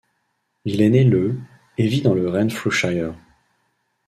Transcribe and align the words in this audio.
Il 0.65 0.81
est 0.81 0.89
né 0.89 1.03
le 1.03 1.37
et 1.77 1.85
vit 1.87 2.01
dans 2.01 2.15
le 2.15 2.27
Renfrewshire. 2.27 3.13